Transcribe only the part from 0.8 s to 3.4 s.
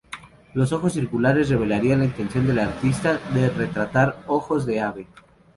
circulares revelarían la intención del artista